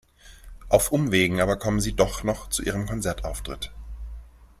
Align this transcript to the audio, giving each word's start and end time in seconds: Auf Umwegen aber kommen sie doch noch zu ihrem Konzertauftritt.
Auf 0.67 0.91
Umwegen 0.91 1.41
aber 1.41 1.57
kommen 1.57 1.79
sie 1.79 1.93
doch 1.93 2.23
noch 2.23 2.49
zu 2.49 2.63
ihrem 2.63 2.87
Konzertauftritt. 2.87 3.71